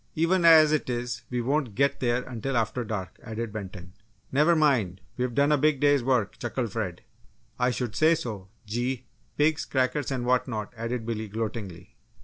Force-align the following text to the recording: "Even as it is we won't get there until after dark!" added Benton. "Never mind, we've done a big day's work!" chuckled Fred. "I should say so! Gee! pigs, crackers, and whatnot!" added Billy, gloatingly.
"Even 0.15 0.45
as 0.45 0.71
it 0.71 0.89
is 0.89 1.21
we 1.29 1.41
won't 1.41 1.75
get 1.75 1.99
there 1.99 2.23
until 2.23 2.57
after 2.57 2.83
dark!" 2.83 3.19
added 3.21 3.53
Benton. 3.53 3.93
"Never 4.31 4.55
mind, 4.55 4.99
we've 5.15 5.35
done 5.35 5.51
a 5.51 5.59
big 5.59 5.79
day's 5.79 6.03
work!" 6.03 6.39
chuckled 6.39 6.71
Fred. 6.71 7.03
"I 7.59 7.69
should 7.69 7.95
say 7.95 8.15
so! 8.15 8.47
Gee! 8.65 9.05
pigs, 9.37 9.63
crackers, 9.63 10.09
and 10.09 10.25
whatnot!" 10.25 10.73
added 10.75 11.05
Billy, 11.05 11.27
gloatingly. 11.27 11.97